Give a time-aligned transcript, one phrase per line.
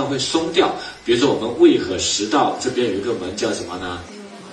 [0.00, 0.74] 道会松掉。
[1.04, 3.98] 比如说我们胃和食道这边有一个门叫什么呢？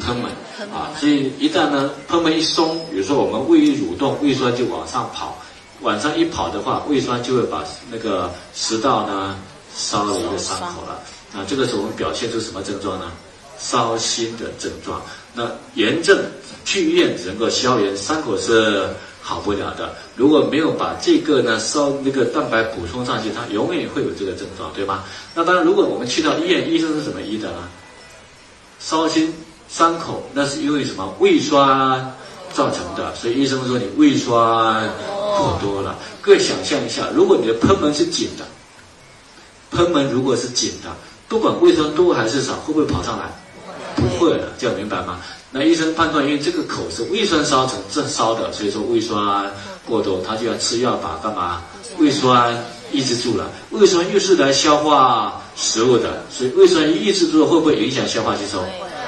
[0.00, 0.24] 贲门
[0.72, 5.36] 啊，所以一旦呢贲门一松，比如说我们胃一蠕动，胃酸就往上跑，
[5.80, 9.36] 往上一跑的话，胃酸就会把那个食道呢
[9.74, 11.02] 烧了一个伤口了。
[11.34, 13.10] 啊，这个时候我们表现出什么症状呢？
[13.58, 15.02] 烧心的症状。
[15.34, 16.16] 那炎症
[16.64, 18.88] 去医院只能够消炎，伤口是
[19.28, 19.94] 好不了的。
[20.16, 25.04] 如果没有把这个呢烧那个蛋白补充上去，它永远会有这个症状，对吧？
[25.34, 27.68] 那当然，如果我们去到医院，医生是怎么医的呢？
[28.80, 29.34] 烧心
[29.68, 31.14] 伤口，那是因为什么？
[31.18, 32.10] 胃酸
[32.54, 33.14] 造成的。
[33.14, 34.90] 所以医生说你胃酸
[35.36, 35.98] 过多了。
[36.22, 38.46] 各位想象一下，如果你的贲门是紧的，
[39.76, 40.88] 贲门如果是紧的。
[41.28, 43.26] 不管胃酸多还是少，会不会跑上来？
[43.94, 45.20] 不会的，这样明白吗？
[45.50, 49.50] 那医生判断，因为这个口是胃酸烧成这烧的，所以说胃酸
[49.86, 51.62] 过多，他就要吃药把干嘛？
[51.98, 52.54] 胃酸
[52.92, 53.50] 抑制住了。
[53.70, 58.62] 胃酸又是来消化食物的，所以胃酸抑制住了，会不会影响消化吸收？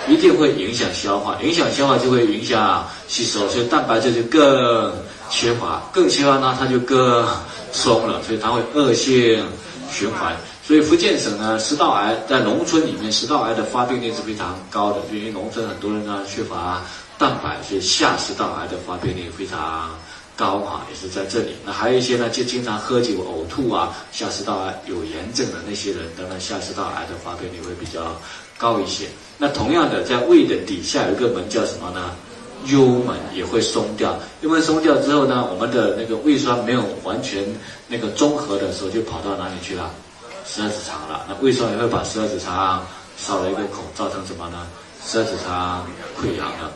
[0.08, 4.92] 一定会影响消化，影响消化就会影响吸收，所以蛋白质就更
[5.28, 7.25] 缺乏，更缺乏呢，它就更
[7.70, 9.44] 松了，所以它会恶性
[9.92, 10.34] 循环。
[10.70, 15.00] 所以福建省呢，食道癌在农村里面，食道癌的发病率是非常高的。
[15.12, 16.80] 因为农村很多人呢缺乏
[17.18, 19.91] 蛋白，所以下食道癌的发病率非常
[20.36, 21.56] 高啊，也是在这里。
[21.66, 28.16] 那还有一些呢，就经常喝酒呕吐啊，下食道癌有炎症的那些人，当然下食道癌的发病率会比较
[28.56, 29.06] 高一些。
[29.38, 32.14] 那同样的，在胃的底下有一个门叫什么呢？
[32.66, 34.16] 幽门也会松掉。
[34.42, 37.44] 幽门松掉之后呢，我们的那个胃酸没有完全
[37.88, 39.91] 那个中和的时候，就跑到哪里去了？
[40.53, 42.84] 十二指肠了，那胃酸也会把十二指肠
[43.17, 44.67] 烧了一个孔，造成什么呢？
[45.06, 45.87] 十二指肠
[46.19, 46.73] 溃疡了。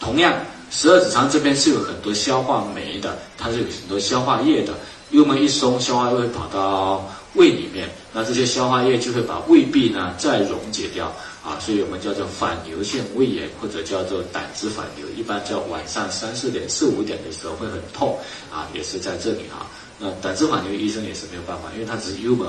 [0.00, 0.34] 同样，
[0.70, 4.74] 十二指肠这边是有很多消化酶的，它是有很多消化液的。
[5.10, 11.06] 幽门一松，消化液会跑到胃里面，那这些消化液就会把胃壁呢再溶解掉
[11.42, 18.18] 啊，所以我们叫做反流性胃炎，或者叫做胆汁反流，一般在晚上三四点、四五点的时候会很痛
[18.52, 19.64] 啊，也是在这里啊。
[20.00, 22.46] 那胆汁反流，医生也是没有办法，因为它只是幽门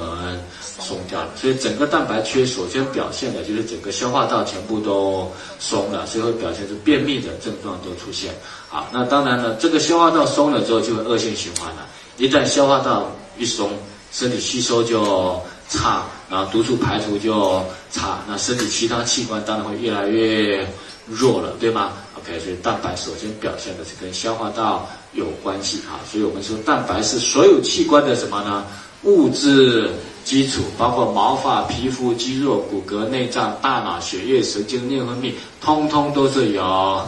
[0.61, 8.31] 松掉了，所以整个蛋白缺，首先表现的就是整个消化道全部都松了，所以会表现出便秘的症状都出现。
[8.67, 11.87] 好，那当然了，这个消化道松了之后，就会恶性循环了。
[12.17, 13.71] 一旦消化道一松，
[14.11, 20.67] 身体吸收就差，然后毒素排除就差，那身体其他器官当然会越来越
[21.09, 24.87] 弱了，对吗？OK，所以蛋白首先表现的是跟消化道。
[25.13, 28.63] 有关系啊，所以我们说蛋白是所有器官的什么呢？
[29.03, 29.89] 物质
[30.23, 37.03] 基础，包括毛发、皮肤、肌肉、骨骼、内脏、大脑、血液、神经、内分泌，通通都是由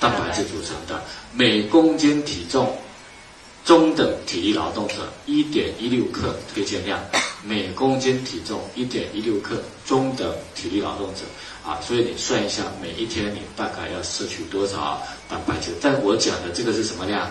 [0.00, 1.00] 蛋白质组成的。
[1.32, 2.76] 每公斤体重
[3.64, 4.94] 中等体力劳动者
[5.26, 6.98] 一点一六克推荐量，
[7.44, 11.22] 每公斤体重一点一六克中等体力劳动者。
[11.64, 15.72] 啊，所以你算一下，每一天你大概要摄取多少蛋白质？
[15.80, 17.28] 但我讲的这个是什么量？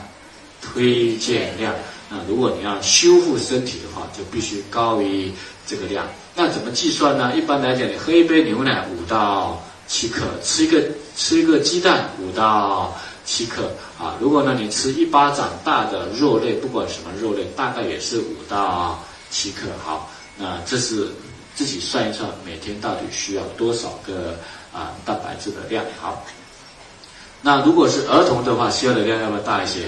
[0.62, 1.74] 推荐量。
[2.10, 5.32] 那如果你要修复身体的话，就必须高于
[5.66, 6.06] 这个量。
[6.36, 7.34] 那怎么计算呢？
[7.36, 10.84] 一般来讲，你喝一杯牛奶五到七克，吃一个
[11.16, 13.72] 吃一个鸡蛋五到七克。
[13.98, 19.02] 啊，如果呢你吃一巴掌大的肉类，不管什么肉类，大概也是五到
[19.36, 19.68] 七克。
[19.84, 21.12] 好，那这是。
[21.58, 24.36] 自己算一算，每天到底需要多少个
[24.74, 25.86] 啊蛋白质的量？
[25.98, 26.22] 好，
[27.42, 29.88] 那如果是儿童的话，需要的量要不要大一些？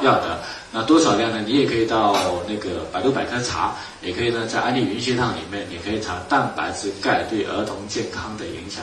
[0.00, 0.38] 要的。
[0.70, 1.42] 那多少量呢？
[1.44, 2.14] 你也可以到
[2.46, 8.80] 那个百度百科查，也可以呢在安利云学堂里面，你可以查蛋白质钙对儿童健康的影响。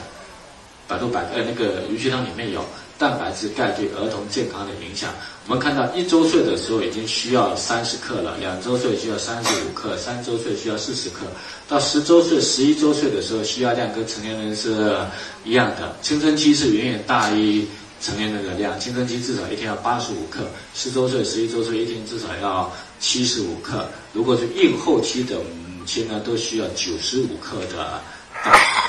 [0.88, 2.64] 百度百呃那个鱼学堂里面有。
[2.98, 5.14] 蛋白质钙对儿童健康的影响，
[5.48, 11.26] 我们看到一周岁的时候已经需要三十克了，两周岁需要三十五克，三周岁需要四十克，
[11.68, 14.98] 到十周岁、十一周岁的时候需要量跟成年人是
[15.44, 15.94] 一样的。
[16.02, 17.66] 青春期是远远大于
[18.00, 23.86] 成年人的量，青春期至少一天要八十五克，十周岁、十一周岁一天至少要七十五克。
[24.14, 28.00] 如果是孕后期的母亲呢，都需要九十五克的，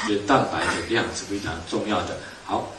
[0.06, 2.16] 所以蛋白的量是非常重要的。
[2.44, 2.70] 好。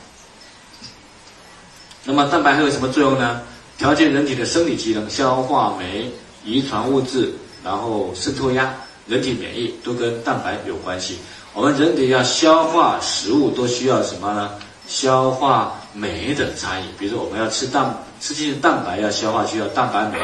[2.04, 3.42] 那么蛋白还有什么作用呢？
[3.78, 6.10] 调节人体的生理机能，消化酶、
[6.44, 7.34] 遗传物质，
[7.64, 8.74] 然后渗透压、
[9.08, 11.20] 人体免疫都跟蛋白有关系。
[11.54, 14.52] 我们人体要消化食物都需要什么呢？
[14.88, 16.86] 消化酶的参与。
[16.98, 20.18] 比如说我们要吃蛋，吃进去蛋白要消化需要蛋白酶，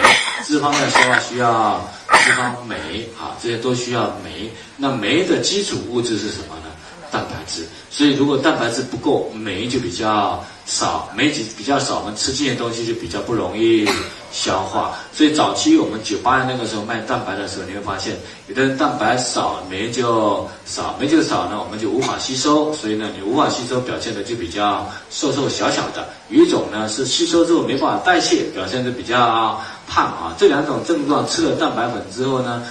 [0.45, 1.85] 脂肪要消化需要
[2.23, 4.49] 脂肪酶，啊，这些都需要酶。
[4.77, 6.62] 那酶的基础物质是什么呢？
[7.13, 7.65] 蛋白质。
[7.91, 13.87] 所以如果蛋白质不够，酶就比较少，酶比比较少，我们吃这些东西就比较不容易
[14.31, 14.95] 消化。
[15.13, 18.17] 所以早期我们九八年那个时候卖蛋白的时候，你会发现
[18.47, 26.09] 有的人蛋白少，酶就少，酶就少呢，我们就无法吸收，所以呢，你无法吸收，表现的就比较瘦瘦小小的。
[26.29, 30.35] 有一种呢是吸收之后没办法代谢，表现的比较胖啊。
[30.39, 32.63] 这两种症状吃了蛋白粉之后呢？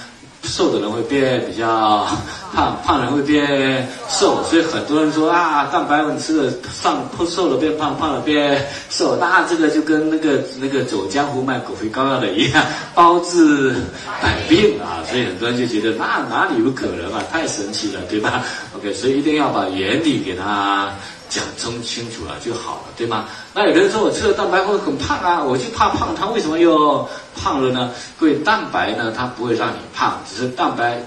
[0.55, 2.07] 瘦的人会变比较
[2.53, 12.63] 胖，胖人会变瘦，所以很多人说啊，蛋白粉吃了上瘦了变胖，胖了变瘦，那这个就跟那个那个走江湖卖狗皮膏药的一样，
[12.93, 13.73] 包治
[14.21, 18.43] 百病啊，所以很多人就觉得那哪里有可能啊，太神奇了，对吧
[18.77, 20.93] ？OK，所以一定要把原理给他。
[21.33, 23.25] 讲清清楚了就好了，对吗？
[23.55, 27.89] 那有的人说我吃了蛋白会很胖啊，我就怕胖，他为什么又胖了呢？
[28.19, 31.01] 各位，蛋白呢，它不会让你胖，只是蛋白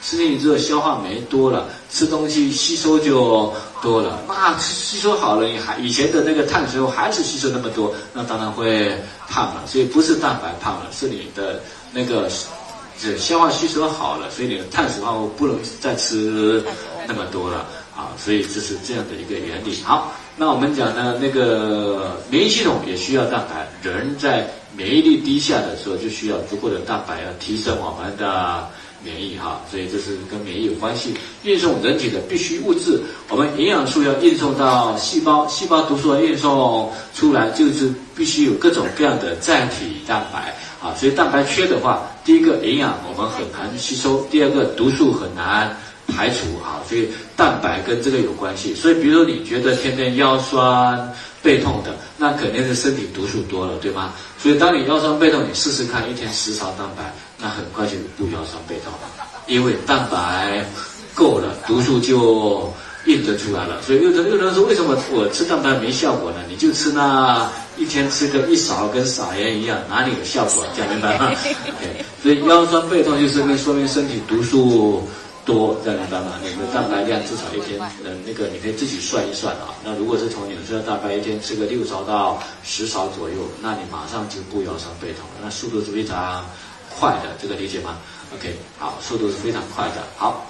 [0.00, 3.52] 吃进去之后消化酶多了，吃东西吸收就
[3.82, 4.20] 多了。
[4.28, 8.96] 那吸收好了，你还以前的那个碳水化还是吸收那么多，那当然会
[9.28, 9.62] 胖了。
[9.66, 11.60] 所以不是蛋白胖了，是你的
[11.92, 12.30] 那个
[13.00, 16.62] 是消化吸收好了，所以你的碳水化合物不能再吃
[17.08, 17.66] 那么多了。
[17.94, 19.82] 啊，所以这是这样的一个原理。
[19.84, 23.68] 好，那我们讲呢，那个免疫系统也需要蛋白。
[23.82, 28.66] 人在免疫力低下的时候，就需要足够的蛋白，要提升我们的
[29.04, 29.60] 免疫哈。
[29.70, 31.12] 所以这是跟免疫有关系。
[31.42, 40.94] 运送人体的必需物质，我们营养素要运送到细胞，细胞毒素要运送出来，就是必须有各种各样的载体蛋白啊。
[40.96, 45.76] 所以蛋白缺的话，第一个营养我们很难吸收，第二个毒素很难。
[46.08, 48.74] 排除啊，所以蛋白跟这个有关系。
[48.74, 51.12] 所以，比如说你觉得天天腰酸
[51.42, 54.12] 背痛的，那肯定是身体毒素多了，对吗？
[54.38, 60.64] 所以，当你腰酸背痛，你试试看，一天十勺蛋白，那很快就不腰酸背痛了，因为蛋白
[61.14, 62.72] 够了，毒素就
[63.06, 63.80] 印得出来了。
[63.82, 66.38] 所以，有的有人说，为什么我吃蛋白没效果呢？
[66.48, 70.64] 你就吃那一天吃个一勺，跟撒盐一样，哪里有效果？
[70.76, 75.08] 讲明白吗？OK，所以腰酸背痛就是跟说明身体毒素。
[75.44, 76.20] 多这样明白？
[76.40, 79.74] 你的蛋白量至少一天，嗯，那个你可以自己算一算啊。
[79.84, 86.44] 那如果是从你吃的蛋白一天吃个六勺到十勺左右，那你马上就不腰酸背痛了，那速度是非常
[86.96, 87.98] 快的，这个理解吗
[88.34, 90.04] ？OK，好，速度是非常快的。
[90.16, 90.46] 好，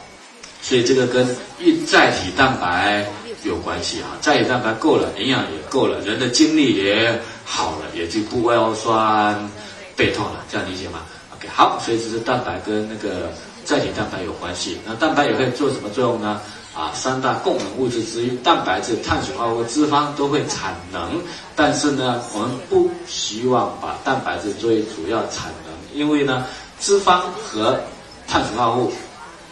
[0.61, 1.27] 所以这个跟
[1.59, 3.07] 一载体蛋白
[3.45, 9.51] 有关系啊，载体蛋白够了，营养也够了，人的精力也好了，也就不腰酸
[9.97, 11.01] 背痛了，这样理解吗
[11.35, 13.33] ？OK，好，所以这是蛋白跟那个。
[13.73, 16.39] 载体蛋白有关系，那蛋白也可以做什么作用呢？
[16.75, 21.19] 啊，三大供能物质之一，蛋白质、碳水化合物、脂肪都会产能，
[21.57, 26.45] 但是呢，我们不希望把蛋白质作为主要产能，因为呢，
[26.81, 27.81] 脂肪和
[28.29, 28.93] 碳水化合物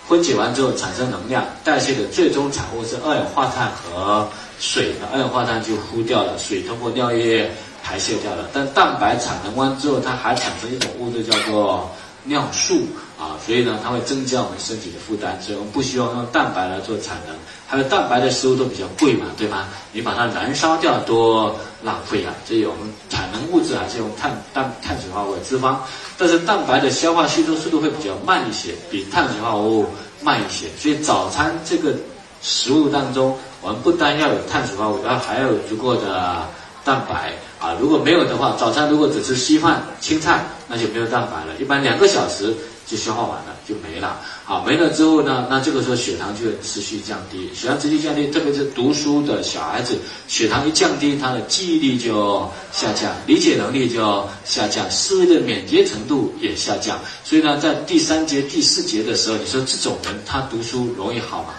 [0.07, 4.29] 分解完之后产生能量，代谢的最终产物是二氧化碳和
[4.59, 7.51] 水，二氧化碳就呼掉了，水通过尿液
[7.83, 11.91] 排泄掉了，但蛋白产能完之后，它还产生一种物质叫做。
[12.25, 12.87] 尿素
[13.19, 17.37] 啊，所以呢，它会增加我们身体的负担，所以我们不希望用蛋白来做产能。
[17.67, 19.69] 还有蛋白的食物都比较贵嘛，对吗？
[19.93, 22.35] 你把它燃烧掉多浪费啊！
[22.45, 25.77] 所以我们产能物质还是用碳碳碳水化合物、脂肪，
[26.19, 29.87] 但是蛋白的消化吸收速度会比较慢一些，比碳水化合物
[30.21, 30.67] 慢一些。
[30.77, 31.95] 所以早餐这个
[32.43, 36.49] 食物当中，我们不单要有碳水化合物，然后还要有足够的
[36.91, 37.33] 蛋白。
[37.61, 41.55] 啊，如果没有的话，早餐如果只吃稀饭、青菜，那就没有蛋白了。
[41.61, 42.55] 一般两个小时
[42.87, 44.19] 就消化完了，就没了。
[44.47, 47.51] 好，没了之后呢，那这个时候血糖就会持续降低。
[47.55, 56.99] 血糖持续降低，特别是读书的小孩子，血糖一降低，他的记忆力就下降，理解能力就下降，思维的敏捷程度也下降。
[57.23, 61.51] 所以呢，在第三节、第四节的时候，你说这种人他读书容易好吗？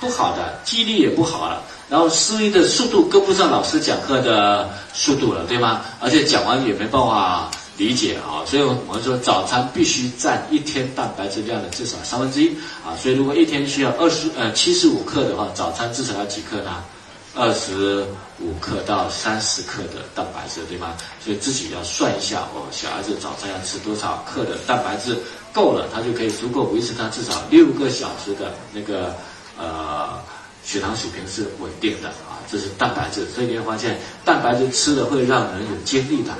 [0.00, 1.62] 不好的，记忆力也不好了。
[1.94, 5.82] 然后思维的速度跟不上老师讲课的速度了，对吗？
[6.00, 12.48] 而且讲完也没办法理解啊，所以我们说早餐必须占一天蛋白质量的至少三分之一
[12.84, 12.98] 啊。
[13.00, 16.82] 所以如果一天需要二十呃七十五克的话，早餐至少要几克呢？
[17.36, 18.04] 二十
[18.40, 20.94] 五克到三十克的蛋白质，对吗？
[21.24, 25.16] 所以自己要算一下哦，小孩子早餐要吃多少克的蛋白质
[25.52, 29.14] 够了，他就可以足够维持他至少六个小时的那个
[29.56, 30.18] 呃。
[30.64, 36.32] 血糖水平是稳定的啊，这是蛋白质，所以你会发现蛋白质吃了会让人有精力的。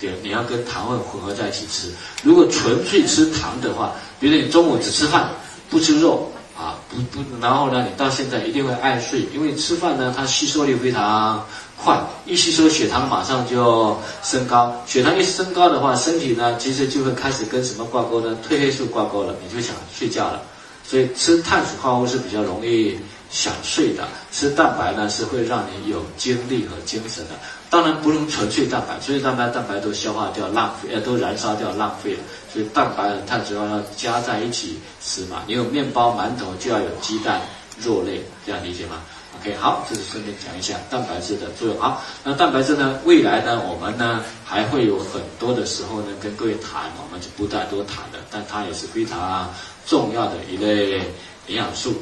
[0.00, 1.92] 对，你要跟糖分混合在一起吃。
[2.22, 5.28] 如果纯粹吃糖的话，比如你中午只吃饭
[5.68, 11.44] 不吃肉啊，不不，然后呢，你到现在一定会爱睡，因为吃饭呢它吸收率非常
[11.76, 18.38] 快，一吸收血糖马上就升高，血糖一升高的话，身体呢其实就会开始跟什么挂钩呢？
[18.48, 20.40] 褪黑素挂钩了，你就想睡觉了。
[20.88, 22.98] 所以吃碳水化合物是比较容易
[23.30, 27.30] 想睡的，吃蛋白呢是会让你有精力和精神的。
[27.70, 32.20] 当然不能纯粹蛋白，纯粹蛋白蛋白都消化掉浪费，呃都燃烧掉浪费了。
[32.50, 35.42] 所以蛋白和碳水化要加在一起吃嘛。
[35.46, 37.42] 你有面包、馒头就要有鸡蛋、
[37.78, 39.02] 肉类，这样理解吗
[39.38, 41.78] ？OK，好，这是顺便讲一下蛋白质的作用。
[41.78, 49.52] 好，那蛋白质呢，未来呢，我们呢还会有很多的时候呢跟各位谈，我们就不太多谈了，但它也是非常
[49.86, 51.02] 重要的一类
[51.48, 51.94] 营养素。